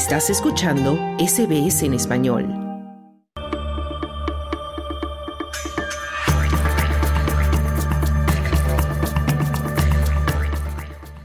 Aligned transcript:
Estás 0.00 0.30
escuchando 0.30 0.98
SBS 1.18 1.82
en 1.82 1.92
español. 1.92 2.46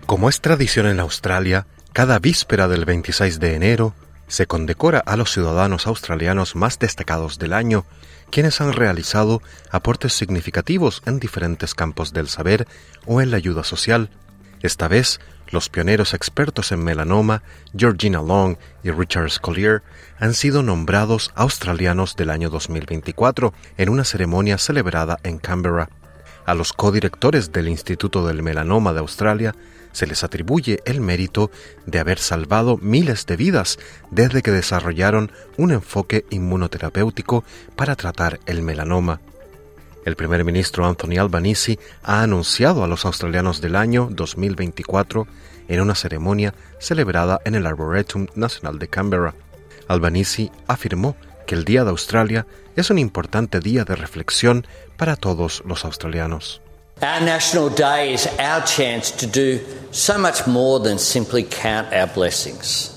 Como 0.05 0.27
es 0.27 0.41
tradición 0.41 0.87
en 0.87 0.99
Australia, 0.99 1.67
cada 1.93 2.19
víspera 2.19 2.67
del 2.67 2.83
26 2.83 3.39
de 3.39 3.55
enero 3.55 3.93
se 4.27 4.45
condecora 4.45 4.99
a 4.99 5.15
los 5.15 5.31
ciudadanos 5.31 5.87
australianos 5.87 6.57
más 6.57 6.77
destacados 6.77 7.39
del 7.39 7.53
año, 7.53 7.85
quienes 8.29 8.59
han 8.59 8.73
realizado 8.73 9.41
aportes 9.71 10.11
significativos 10.11 11.01
en 11.05 11.21
diferentes 11.21 11.75
campos 11.75 12.11
del 12.11 12.27
saber 12.27 12.67
o 13.05 13.21
en 13.21 13.31
la 13.31 13.37
ayuda 13.37 13.63
social. 13.63 14.09
Esta 14.65 14.87
vez, 14.87 15.19
los 15.51 15.69
pioneros 15.69 16.15
expertos 16.15 16.71
en 16.71 16.83
melanoma, 16.83 17.43
Georgina 17.77 18.23
Long 18.23 18.57
y 18.83 18.89
Richard 18.89 19.29
Scollier, 19.29 19.83
han 20.17 20.33
sido 20.33 20.63
nombrados 20.63 21.31
australianos 21.35 22.15
del 22.15 22.31
año 22.31 22.49
2024 22.49 23.53
en 23.77 23.89
una 23.89 24.03
ceremonia 24.03 24.57
celebrada 24.57 25.19
en 25.21 25.37
Canberra. 25.37 25.89
A 26.47 26.55
los 26.55 26.73
codirectores 26.73 27.51
del 27.51 27.67
Instituto 27.67 28.25
del 28.25 28.41
Melanoma 28.41 28.91
de 28.93 29.01
Australia 29.01 29.55
se 29.91 30.07
les 30.07 30.23
atribuye 30.23 30.79
el 30.85 30.99
mérito 30.99 31.51
de 31.85 31.99
haber 31.99 32.17
salvado 32.17 32.77
miles 32.77 33.27
de 33.27 33.37
vidas 33.37 33.77
desde 34.09 34.41
que 34.41 34.49
desarrollaron 34.49 35.31
un 35.57 35.73
enfoque 35.73 36.25
inmunoterapéutico 36.31 37.43
para 37.75 37.95
tratar 37.95 38.39
el 38.47 38.63
melanoma. 38.63 39.21
El 40.05 40.15
primer 40.15 40.43
ministro 40.43 40.85
Anthony 40.85 41.17
Albanese 41.19 41.79
ha 42.03 42.21
anunciado 42.21 42.83
a 42.83 42.87
los 42.87 43.05
australianos 43.05 43.59
del 43.59 43.75
año 43.75 44.07
2024 44.11 45.27
en 45.67 45.81
una 45.81 45.95
ceremonia 45.95 46.53
celebrada 46.79 47.41
en 47.43 47.55
el 47.55 47.65
Arboretum 47.65 48.27
Nacional 48.35 48.77
de 48.77 48.87
Canberra. 48.87 49.33
Albanese 49.87 50.51
afirmó 50.67 51.15
que 51.47 51.55
el 51.55 51.65
Día 51.65 51.83
de 51.83 51.89
Australia 51.89 52.45
es 52.75 52.91
un 52.91 52.99
importante 52.99 53.59
día 53.59 53.83
de 53.83 53.95
reflexión 53.95 54.67
para 54.95 55.15
todos 55.15 55.63
los 55.65 55.85
australianos. 55.85 56.61
Our 57.01 57.21
National 57.21 57.69
Day 57.69 58.13
is 58.13 58.27
our 58.39 58.63
chance 58.63 59.11
to 59.11 59.25
do 59.27 59.59
so 59.91 60.17
much 60.17 60.47
more 60.47 60.81
than 60.81 60.97
simply 60.97 61.43
count 61.43 61.91
our 61.91 62.07
blessings. 62.13 62.94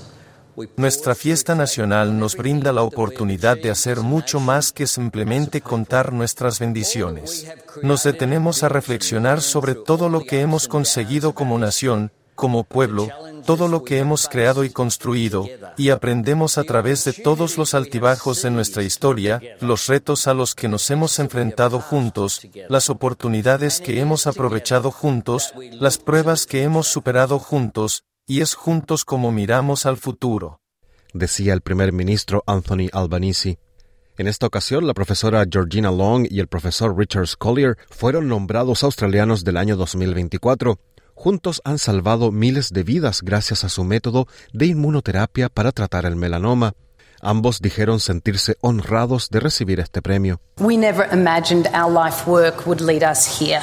Nuestra 0.77 1.15
fiesta 1.15 1.55
nacional 1.55 2.17
nos 2.17 2.35
brinda 2.35 2.73
la 2.73 2.83
oportunidad 2.83 3.57
de 3.57 3.69
hacer 3.69 3.99
mucho 3.99 4.39
más 4.39 4.71
que 4.71 4.87
simplemente 4.87 5.61
contar 5.61 6.13
nuestras 6.13 6.59
bendiciones. 6.59 7.47
Nos 7.81 8.03
detenemos 8.03 8.63
a 8.63 8.69
reflexionar 8.69 9.41
sobre 9.41 9.75
todo 9.75 10.09
lo 10.09 10.21
que 10.21 10.41
hemos 10.41 10.67
conseguido 10.67 11.33
como 11.33 11.57
nación, 11.57 12.11
como 12.35 12.63
pueblo, 12.63 13.09
todo 13.45 13.67
lo 13.67 13.83
que 13.83 13.99
hemos 13.99 14.27
creado 14.29 14.63
y 14.63 14.69
construido, 14.69 15.45
y 15.75 15.89
aprendemos 15.89 16.57
a 16.57 16.63
través 16.63 17.03
de 17.03 17.11
todos 17.11 17.57
los 17.57 17.73
altibajos 17.73 18.41
de 18.43 18.51
nuestra 18.51 18.83
historia, 18.83 19.41
los 19.59 19.87
retos 19.87 20.27
a 20.27 20.33
los 20.33 20.55
que 20.55 20.69
nos 20.69 20.89
hemos 20.89 21.19
enfrentado 21.19 21.81
juntos, 21.81 22.47
las 22.69 22.89
oportunidades 22.89 23.81
que 23.81 23.99
hemos 23.99 24.25
aprovechado 24.25 24.91
juntos, 24.91 25.53
las 25.71 25.97
pruebas 25.97 26.45
que 26.45 26.63
hemos 26.63 26.87
superado 26.87 27.39
juntos, 27.39 28.05
y 28.29 28.41
es 28.41 28.53
juntos 28.53 29.05
como 29.05 29.31
miramos 29.31 29.87
al 29.87 29.97
futuro. 29.97 30.61
Decía 31.13 31.51
el 31.51 31.61
primer 31.61 31.91
ministro 31.91 32.43
Anthony 32.45 32.87
Albanese. 32.93 33.57
En 34.19 34.27
esta 34.27 34.45
ocasión, 34.45 34.85
la 34.85 34.93
profesora 34.93 35.43
Georgina 35.49 35.89
Long 35.89 36.27
y 36.29 36.39
el 36.39 36.47
profesor 36.47 36.95
Richard 36.95 37.25
Scollier 37.25 37.75
fueron 37.89 38.27
nombrados 38.27 38.83
australianos 38.83 39.43
del 39.43 39.57
año 39.57 39.75
2024. 39.77 40.77
Juntos 41.15 41.59
han 41.65 41.79
salvado 41.79 42.31
miles 42.31 42.69
de 42.71 42.83
vidas 42.83 43.23
gracias 43.23 43.63
a 43.63 43.69
su 43.69 43.83
método 43.83 44.27
de 44.53 44.67
inmunoterapia 44.67 45.49
para 45.49 45.71
tratar 45.71 46.05
el 46.05 46.15
melanoma. 46.15 46.73
Ambos 47.21 47.61
dijeron 47.61 47.99
sentirse 47.99 48.57
honrados 48.61 49.29
de 49.31 49.39
recibir 49.39 49.79
este 49.79 50.03
premio. 50.03 50.39
We 50.59 50.77
never 50.77 51.09
imagined 51.11 51.67
our 51.73 51.91
life 51.91 52.29
work 52.29 52.67
would 52.67 52.79
lead 52.79 53.01
us 53.01 53.41
here. 53.41 53.61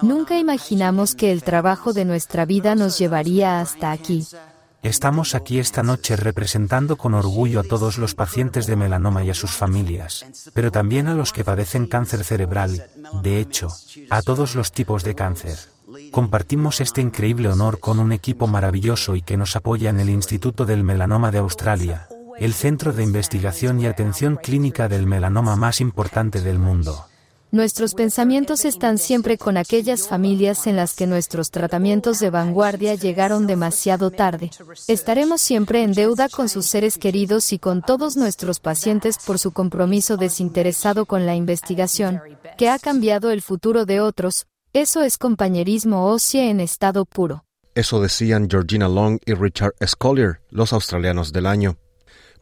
Nunca 0.00 0.38
imaginamos 0.38 1.14
que 1.14 1.32
el 1.32 1.42
trabajo 1.42 1.92
de 1.92 2.06
nuestra 2.06 2.46
vida 2.46 2.74
nos 2.74 2.98
llevaría 2.98 3.60
hasta 3.60 3.92
aquí. 3.92 4.26
Estamos 4.82 5.34
aquí 5.34 5.58
esta 5.58 5.82
noche 5.82 6.16
representando 6.16 6.96
con 6.96 7.12
orgullo 7.12 7.60
a 7.60 7.64
todos 7.64 7.98
los 7.98 8.14
pacientes 8.14 8.66
de 8.66 8.76
melanoma 8.76 9.22
y 9.22 9.28
a 9.28 9.34
sus 9.34 9.50
familias, 9.50 10.24
pero 10.54 10.70
también 10.70 11.08
a 11.08 11.14
los 11.14 11.34
que 11.34 11.44
padecen 11.44 11.88
cáncer 11.88 12.24
cerebral, 12.24 12.86
de 13.22 13.38
hecho, 13.38 13.68
a 14.08 14.22
todos 14.22 14.54
los 14.54 14.72
tipos 14.72 15.04
de 15.04 15.14
cáncer. 15.14 15.58
Compartimos 16.10 16.80
este 16.80 17.02
increíble 17.02 17.50
honor 17.50 17.80
con 17.80 17.98
un 17.98 18.12
equipo 18.12 18.46
maravilloso 18.46 19.14
y 19.14 19.20
que 19.20 19.36
nos 19.36 19.56
apoya 19.56 19.90
en 19.90 20.00
el 20.00 20.08
Instituto 20.08 20.64
del 20.64 20.84
Melanoma 20.84 21.30
de 21.30 21.38
Australia, 21.38 22.08
el 22.40 22.54
centro 22.54 22.92
de 22.92 23.02
investigación 23.02 23.80
y 23.80 23.86
atención 23.86 24.36
clínica 24.36 24.88
del 24.88 25.06
melanoma 25.06 25.56
más 25.56 25.80
importante 25.80 26.40
del 26.40 26.58
mundo. 26.58 27.06
Nuestros 27.50 27.94
pensamientos 27.94 28.66
están 28.66 28.98
siempre 28.98 29.38
con 29.38 29.56
aquellas 29.56 30.06
familias 30.06 30.66
en 30.66 30.76
las 30.76 30.94
que 30.94 31.06
nuestros 31.06 31.50
tratamientos 31.50 32.20
de 32.20 32.28
vanguardia 32.28 32.94
llegaron 32.94 33.46
demasiado 33.46 34.10
tarde. 34.10 34.50
Estaremos 34.86 35.40
siempre 35.40 35.82
en 35.82 35.92
deuda 35.92 36.28
con 36.28 36.50
sus 36.50 36.66
seres 36.66 36.98
queridos 36.98 37.54
y 37.54 37.58
con 37.58 37.80
todos 37.80 38.18
nuestros 38.18 38.60
pacientes 38.60 39.16
por 39.16 39.38
su 39.38 39.52
compromiso 39.52 40.18
desinteresado 40.18 41.06
con 41.06 41.24
la 41.24 41.36
investigación, 41.36 42.20
que 42.58 42.68
ha 42.68 42.78
cambiado 42.78 43.30
el 43.30 43.40
futuro 43.40 43.86
de 43.86 44.02
otros. 44.02 44.46
Eso 44.74 45.02
es 45.02 45.16
compañerismo 45.16 46.04
óseo 46.04 46.42
en 46.42 46.60
estado 46.60 47.06
puro. 47.06 47.46
Eso 47.74 47.98
decían 48.02 48.48
Georgina 48.50 48.88
Long 48.88 49.20
y 49.24 49.32
Richard 49.32 49.72
Scollier, 49.86 50.42
los 50.50 50.74
australianos 50.74 51.32
del 51.32 51.46
año. 51.46 51.78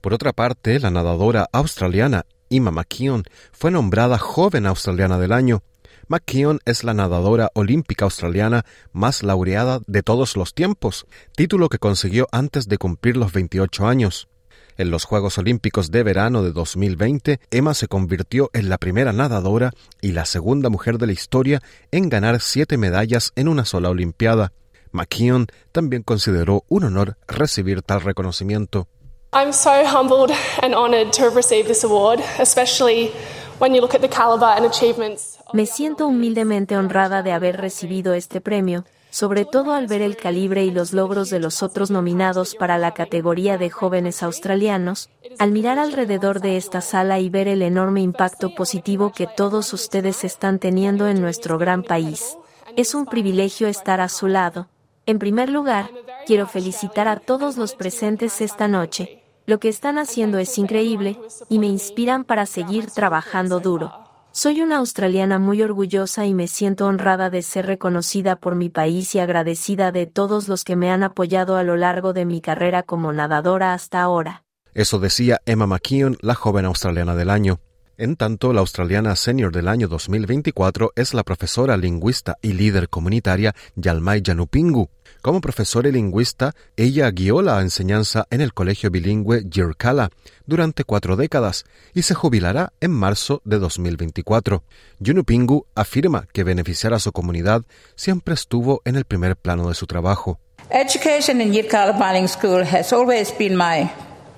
Por 0.06 0.14
otra 0.14 0.32
parte, 0.32 0.78
la 0.78 0.92
nadadora 0.92 1.48
australiana 1.50 2.26
Emma 2.48 2.70
McKeon 2.70 3.24
fue 3.50 3.72
nombrada 3.72 4.18
Joven 4.18 4.64
Australiana 4.64 5.18
del 5.18 5.32
Año. 5.32 5.64
McKeon 6.06 6.60
es 6.64 6.84
la 6.84 6.94
nadadora 6.94 7.50
olímpica 7.54 8.04
australiana 8.04 8.64
más 8.92 9.24
laureada 9.24 9.80
de 9.88 10.04
todos 10.04 10.36
los 10.36 10.54
tiempos, 10.54 11.06
título 11.34 11.68
que 11.68 11.80
consiguió 11.80 12.28
antes 12.30 12.68
de 12.68 12.78
cumplir 12.78 13.16
los 13.16 13.32
28 13.32 13.88
años. 13.88 14.28
En 14.76 14.92
los 14.92 15.02
Juegos 15.02 15.38
Olímpicos 15.38 15.90
de 15.90 16.04
Verano 16.04 16.44
de 16.44 16.52
2020, 16.52 17.40
Emma 17.50 17.74
se 17.74 17.88
convirtió 17.88 18.48
en 18.52 18.68
la 18.68 18.78
primera 18.78 19.12
nadadora 19.12 19.72
y 20.00 20.12
la 20.12 20.24
segunda 20.24 20.70
mujer 20.70 20.98
de 20.98 21.08
la 21.08 21.14
historia 21.14 21.62
en 21.90 22.10
ganar 22.10 22.40
siete 22.40 22.76
medallas 22.76 23.32
en 23.34 23.48
una 23.48 23.64
sola 23.64 23.90
Olimpiada. 23.90 24.52
McKeon 24.92 25.48
también 25.72 26.04
consideró 26.04 26.62
un 26.68 26.84
honor 26.84 27.16
recibir 27.26 27.82
tal 27.82 28.02
reconocimiento. 28.02 28.86
I'm 29.32 29.52
so 29.52 29.84
humbled 29.84 30.30
and 30.62 30.74
honored 30.74 31.12
to 31.14 31.22
have 31.22 31.36
received 31.36 31.68
this 31.68 31.84
award, 31.84 32.20
especially 32.38 33.10
when 33.58 33.74
you 33.74 33.80
look 33.80 33.94
at 33.94 34.00
the 34.00 34.08
caliber 34.08 34.46
and 34.46 34.64
achievements. 34.64 35.38
Me 35.52 35.66
siento 35.66 36.06
humildemente 36.06 36.76
honrada 36.76 37.22
de 37.22 37.32
haber 37.32 37.58
recibido 37.58 38.14
este 38.14 38.40
premio, 38.40 38.84
sobre 39.10 39.44
todo 39.44 39.72
al 39.72 39.86
ver 39.86 40.02
el 40.02 40.16
calibre 40.16 40.64
y 40.64 40.70
los 40.70 40.92
logros 40.92 41.30
de 41.30 41.40
los 41.40 41.62
otros 41.62 41.90
nominados 41.90 42.54
para 42.54 42.78
la 42.78 42.94
categoría 42.94 43.58
de 43.58 43.70
jóvenes 43.70 44.22
australianos, 44.22 45.10
al 45.38 45.52
mirar 45.52 45.78
alrededor 45.78 46.40
de 46.40 46.56
esta 46.56 46.80
sala 46.80 47.18
y 47.18 47.28
ver 47.28 47.48
el 47.48 47.62
enorme 47.62 48.00
impacto 48.00 48.54
positivo 48.54 49.12
que 49.12 49.26
todos 49.26 49.72
ustedes 49.72 50.24
están 50.24 50.58
teniendo 50.58 51.08
en 51.08 51.20
nuestro 51.20 51.58
gran 51.58 51.82
país. 51.82 52.36
Es 52.76 52.94
un 52.94 53.06
privilegio 53.06 53.68
estar 53.68 54.00
a 54.00 54.08
su 54.08 54.28
lado. 54.28 54.68
En 55.06 55.18
primer 55.18 55.48
lugar, 55.50 55.90
quiero 56.26 56.46
felicitar 56.46 57.06
a 57.06 57.20
todos 57.20 57.56
los 57.56 57.74
presentes 57.74 58.40
esta 58.40 58.66
noche, 58.66 59.22
lo 59.46 59.60
que 59.60 59.68
están 59.68 59.96
haciendo 59.96 60.38
es 60.38 60.58
increíble, 60.58 61.18
y 61.48 61.60
me 61.60 61.66
inspiran 61.66 62.24
para 62.24 62.46
seguir 62.46 62.90
trabajando 62.90 63.60
duro. 63.60 63.92
Soy 64.32 64.60
una 64.60 64.78
australiana 64.78 65.38
muy 65.38 65.62
orgullosa 65.62 66.26
y 66.26 66.34
me 66.34 66.48
siento 66.48 66.86
honrada 66.86 67.30
de 67.30 67.40
ser 67.42 67.64
reconocida 67.64 68.36
por 68.36 68.54
mi 68.56 68.68
país 68.68 69.14
y 69.14 69.20
agradecida 69.20 69.92
de 69.92 70.06
todos 70.06 70.48
los 70.48 70.64
que 70.64 70.76
me 70.76 70.90
han 70.90 71.04
apoyado 71.04 71.56
a 71.56 71.62
lo 71.62 71.76
largo 71.76 72.12
de 72.12 72.26
mi 72.26 72.40
carrera 72.40 72.82
como 72.82 73.12
nadadora 73.12 73.72
hasta 73.72 74.02
ahora. 74.02 74.42
Eso 74.74 74.98
decía 74.98 75.40
Emma 75.46 75.66
McKeon, 75.66 76.18
la 76.20 76.34
joven 76.34 76.66
australiana 76.66 77.14
del 77.14 77.30
año. 77.30 77.60
En 77.98 78.16
tanto, 78.16 78.52
la 78.52 78.60
australiana 78.60 79.16
senior 79.16 79.52
del 79.52 79.68
año 79.68 79.88
2024 79.88 80.92
es 80.96 81.14
la 81.14 81.22
profesora 81.22 81.76
lingüista 81.76 82.36
y 82.42 82.52
líder 82.52 82.88
comunitaria 82.88 83.54
Yalmay 83.74 84.22
Janupingu, 84.24 84.90
como 85.22 85.40
profesora 85.40 85.88
y 85.88 85.92
lingüista, 85.92 86.52
ella 86.76 87.10
guió 87.10 87.42
la 87.42 87.60
enseñanza 87.60 88.26
en 88.30 88.40
el 88.40 88.54
colegio 88.54 88.90
bilingüe 88.90 89.42
Yirkala 89.50 90.10
durante 90.46 90.84
cuatro 90.84 91.16
décadas 91.16 91.64
y 91.94 92.02
se 92.02 92.14
jubilará 92.14 92.72
en 92.80 92.92
marzo 92.92 93.42
de 93.44 93.58
2024. 93.58 94.62
Yunupingu 95.00 95.66
afirma 95.74 96.28
que 96.32 96.44
beneficiar 96.44 96.94
a 96.94 97.00
su 97.00 97.10
comunidad 97.10 97.62
siempre 97.96 98.34
estuvo 98.34 98.82
en 98.84 98.94
el 98.94 99.04
primer 99.04 99.36
plano 99.36 99.68
de 99.68 99.74
su 99.74 99.86
trabajo. 99.86 100.38
Education 100.70 101.40
in 101.40 101.52
Yirkala 101.52 101.92
Bilingual 101.92 102.28
School 102.28 102.62
has 102.62 102.92
always 102.92 103.36
been 103.36 103.56
my 103.56 103.90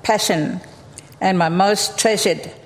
passion 0.02 0.60
and 1.20 1.38
my 1.38 1.50
most 1.50 1.98
treasured 1.98 2.57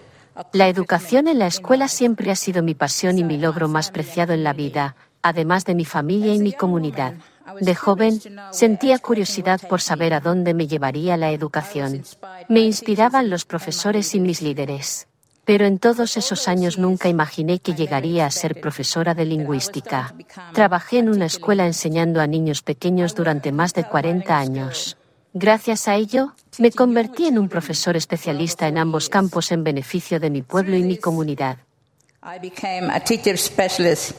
la 0.53 0.69
educación 0.69 1.29
en 1.29 1.39
la 1.39 1.47
escuela 1.47 1.89
siempre 1.89 2.31
ha 2.31 2.37
sido 2.37 2.63
mi 2.63 2.75
pasión 2.75 3.19
y 3.19 3.25
mi 3.25 3.39
logro 3.39 3.69
más 3.69 3.91
preciado 3.91 4.33
en 4.33 4.45
la 4.45 4.53
vida, 4.53 4.97
además 5.23 5.65
de 5.65 5.75
mi 5.75 5.85
familia 5.85 6.35
y 6.35 6.39
mi 6.39 6.53
comunidad. 6.53 7.15
De 7.61 7.75
joven, 7.75 8.21
sentía 8.51 8.99
curiosidad 8.99 9.61
por 9.69 9.81
saber 9.81 10.15
a 10.15 10.21
dónde 10.21 10.55
me 10.55 10.67
llevaría 10.67 11.17
la 11.17 11.33
educación. 11.33 12.03
Me 12.49 12.61
inspiraban 12.61 13.31
los 13.31 13.45
profesores 13.45 14.15
y 14.15 14.21
mis 14.21 14.43
líderes. 14.43 15.09
Pero 15.45 15.67
en 15.67 15.81
todos 15.81 16.17
esos 16.17 16.47
años 16.47 16.79
nunca 16.79 17.09
imaginé 17.09 17.59
que 17.59 17.75
llegaría 17.75 18.27
a 18.27 18.31
ser 18.31 18.61
profesora 18.61 19.15
de 19.15 19.25
lingüística. 19.25 20.15
Trabajé 20.53 20.99
en 20.99 21.09
una 21.09 21.27
escuela 21.27 21.67
enseñando 21.67 22.21
a 22.21 22.29
niños 22.29 22.63
pequeños 22.63 23.17
durante 23.17 23.51
más 23.51 23.75
de 23.75 23.85
40 23.85 24.39
años. 24.39 24.97
Gracias 25.35 25.89
a 25.89 25.97
ello, 25.97 26.35
me 26.59 26.71
convertí 26.71 27.27
en 27.27 27.39
un 27.39 27.49
profesor 27.49 27.97
especialista 27.97 28.69
en 28.69 28.77
ambos 28.77 29.09
campos 29.09 29.51
en 29.51 29.65
beneficio 29.65 30.21
de 30.21 30.29
mi 30.29 30.43
pueblo 30.43 30.77
y 30.77 30.83
mi 30.83 30.99
comunidad. 30.99 31.57
I 32.23 32.39
became 32.39 32.93
a 32.93 33.01
teacher 33.01 33.39
specialist 33.39 34.13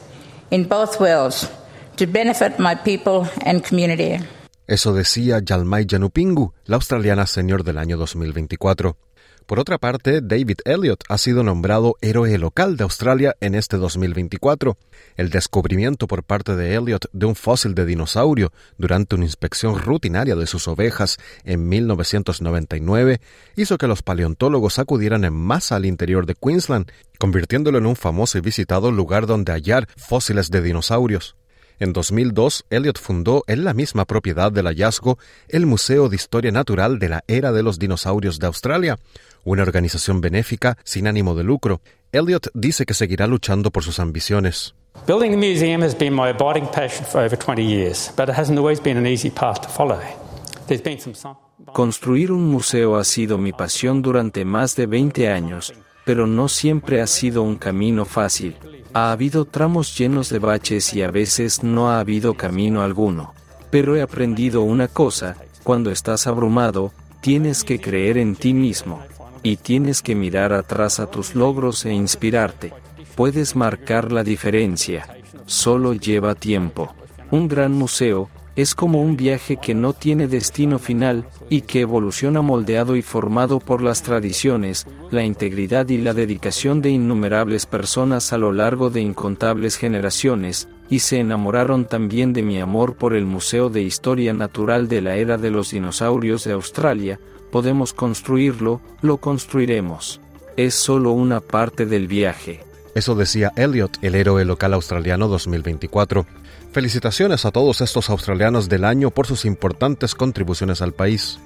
in 0.50 0.68
both 0.68 1.00
worlds 1.00 1.48
to 1.96 2.06
benefit 2.06 2.58
my 2.58 2.74
people 2.74 3.30
and 3.46 3.62
community. 3.62 4.24
Eso 4.66 4.92
decía 4.92 5.38
Yalmay 5.38 5.86
Yanupingu, 5.86 6.52
la 6.64 6.76
australiana 6.76 7.26
señor 7.28 7.62
del 7.62 7.78
año 7.78 7.96
2024. 7.96 8.96
Por 9.46 9.60
otra 9.60 9.76
parte, 9.76 10.22
David 10.22 10.60
Elliott 10.64 11.04
ha 11.10 11.18
sido 11.18 11.42
nombrado 11.42 11.96
héroe 12.00 12.38
local 12.38 12.78
de 12.78 12.84
Australia 12.84 13.36
en 13.40 13.54
este 13.54 13.76
2024. 13.76 14.78
El 15.16 15.28
descubrimiento 15.28 16.06
por 16.06 16.24
parte 16.24 16.56
de 16.56 16.74
Elliott 16.74 17.06
de 17.12 17.26
un 17.26 17.34
fósil 17.34 17.74
de 17.74 17.84
dinosaurio 17.84 18.52
durante 18.78 19.16
una 19.16 19.26
inspección 19.26 19.78
rutinaria 19.78 20.34
de 20.34 20.46
sus 20.46 20.66
ovejas 20.66 21.18
en 21.44 21.68
1999 21.68 23.20
hizo 23.54 23.76
que 23.76 23.86
los 23.86 24.02
paleontólogos 24.02 24.78
acudieran 24.78 25.24
en 25.24 25.34
masa 25.34 25.76
al 25.76 25.84
interior 25.84 26.24
de 26.24 26.36
Queensland, 26.36 26.90
convirtiéndolo 27.18 27.76
en 27.76 27.84
un 27.84 27.96
famoso 27.96 28.38
y 28.38 28.40
visitado 28.40 28.90
lugar 28.90 29.26
donde 29.26 29.52
hallar 29.52 29.88
fósiles 29.94 30.50
de 30.50 30.62
dinosaurios. 30.62 31.36
En 31.78 31.92
2002, 31.92 32.66
Elliot 32.70 32.98
fundó 32.98 33.44
en 33.46 33.64
la 33.64 33.74
misma 33.74 34.04
propiedad 34.04 34.52
del 34.52 34.66
hallazgo 34.66 35.18
el 35.48 35.66
Museo 35.66 36.08
de 36.08 36.16
Historia 36.16 36.52
Natural 36.52 36.98
de 36.98 37.08
la 37.08 37.24
Era 37.26 37.52
de 37.52 37.62
los 37.62 37.78
Dinosaurios 37.78 38.38
de 38.38 38.46
Australia, 38.46 38.98
una 39.44 39.62
organización 39.62 40.20
benéfica 40.20 40.78
sin 40.84 41.06
ánimo 41.06 41.34
de 41.34 41.44
lucro. 41.44 41.80
Elliot 42.12 42.48
dice 42.54 42.86
que 42.86 42.94
seguirá 42.94 43.26
luchando 43.26 43.70
por 43.70 43.82
sus 43.82 43.98
ambiciones. 43.98 44.74
Building 45.06 45.32
the 45.32 45.36
museum 45.36 45.82
has 45.82 45.96
been 45.96 46.14
my 46.14 46.28
abiding 46.30 46.68
passion 46.68 47.04
for 47.04 47.20
over 47.20 47.36
20 47.36 47.62
years, 47.62 48.12
but 48.16 48.28
it 48.28 48.34
hasn't 48.38 48.58
always 48.58 48.80
been 48.80 48.96
an 48.96 49.06
easy 49.06 49.28
path 49.28 49.60
to 49.60 49.68
follow. 49.68 50.00
There's 50.68 50.82
been 50.82 50.98
some 50.98 51.36
Construir 51.72 52.32
un 52.32 52.44
museo 52.46 52.96
ha 52.96 53.04
sido 53.04 53.38
mi 53.38 53.52
pasión 53.52 54.02
durante 54.02 54.44
más 54.44 54.76
de 54.76 54.86
20 54.86 55.28
años, 55.28 55.72
pero 56.04 56.26
no 56.26 56.48
siempre 56.48 57.00
ha 57.00 57.06
sido 57.06 57.42
un 57.42 57.56
camino 57.56 58.04
fácil. 58.04 58.56
Ha 58.92 59.10
habido 59.10 59.44
tramos 59.44 59.96
llenos 59.98 60.28
de 60.28 60.38
baches 60.38 60.94
y 60.94 61.02
a 61.02 61.10
veces 61.10 61.62
no 61.62 61.90
ha 61.90 61.98
habido 61.98 62.34
camino 62.34 62.82
alguno. 62.82 63.34
Pero 63.70 63.96
he 63.96 64.02
aprendido 64.02 64.62
una 64.62 64.86
cosa, 64.86 65.36
cuando 65.64 65.90
estás 65.90 66.26
abrumado, 66.26 66.92
tienes 67.20 67.64
que 67.64 67.80
creer 67.80 68.18
en 68.18 68.36
ti 68.36 68.54
mismo. 68.54 69.02
Y 69.42 69.56
tienes 69.56 70.00
que 70.00 70.14
mirar 70.14 70.52
atrás 70.52 71.00
a 71.00 71.10
tus 71.10 71.34
logros 71.34 71.84
e 71.84 71.92
inspirarte. 71.92 72.72
Puedes 73.16 73.56
marcar 73.56 74.12
la 74.12 74.22
diferencia. 74.22 75.06
Solo 75.46 75.92
lleva 75.94 76.34
tiempo. 76.34 76.94
Un 77.30 77.48
gran 77.48 77.72
museo, 77.72 78.30
es 78.56 78.74
como 78.74 79.02
un 79.02 79.16
viaje 79.16 79.56
que 79.56 79.74
no 79.74 79.92
tiene 79.92 80.28
destino 80.28 80.78
final, 80.78 81.26
y 81.50 81.62
que 81.62 81.80
evoluciona 81.80 82.40
moldeado 82.40 82.96
y 82.96 83.02
formado 83.02 83.58
por 83.58 83.82
las 83.82 84.02
tradiciones, 84.02 84.86
la 85.10 85.24
integridad 85.24 85.88
y 85.88 85.98
la 85.98 86.14
dedicación 86.14 86.80
de 86.80 86.90
innumerables 86.90 87.66
personas 87.66 88.32
a 88.32 88.38
lo 88.38 88.52
largo 88.52 88.90
de 88.90 89.00
incontables 89.00 89.76
generaciones, 89.76 90.68
y 90.88 91.00
se 91.00 91.18
enamoraron 91.18 91.86
también 91.86 92.32
de 92.32 92.42
mi 92.42 92.60
amor 92.60 92.94
por 92.94 93.14
el 93.14 93.24
Museo 93.24 93.70
de 93.70 93.82
Historia 93.82 94.32
Natural 94.32 94.88
de 94.88 95.00
la 95.00 95.16
Era 95.16 95.38
de 95.38 95.50
los 95.50 95.70
Dinosaurios 95.70 96.44
de 96.44 96.52
Australia, 96.52 97.18
podemos 97.50 97.92
construirlo, 97.92 98.80
lo 99.00 99.18
construiremos. 99.18 100.20
Es 100.56 100.74
solo 100.74 101.12
una 101.12 101.40
parte 101.40 101.86
del 101.86 102.06
viaje. 102.06 102.60
Eso 102.94 103.16
decía 103.16 103.52
Elliot, 103.56 103.98
el 104.02 104.14
héroe 104.14 104.44
local 104.44 104.74
australiano 104.74 105.26
2024. 105.26 106.26
Felicitaciones 106.74 107.44
a 107.44 107.52
todos 107.52 107.80
estos 107.82 108.10
australianos 108.10 108.68
del 108.68 108.84
año 108.84 109.12
por 109.12 109.28
sus 109.28 109.44
importantes 109.44 110.12
contribuciones 110.16 110.82
al 110.82 110.92
país. 110.92 111.38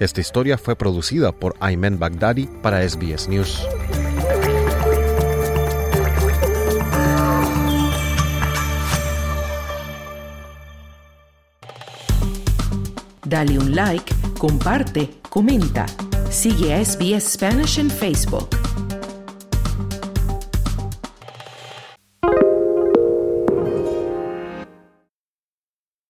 Esta 0.00 0.22
historia 0.22 0.56
fue 0.56 0.74
producida 0.74 1.30
por 1.30 1.54
Ayman 1.60 1.98
Baghdadi 1.98 2.46
para 2.62 2.80
SBS 2.88 3.28
News. 3.28 3.68
Dale 13.26 13.58
un 13.58 13.74
like, 13.74 14.10
comparte, 14.38 15.10
comenta. 15.28 15.84
Sigue 16.30 16.72
a 16.72 16.82
SBS 16.82 17.34
Spanish 17.34 17.78
en 17.78 17.90
Facebook. 17.90 18.65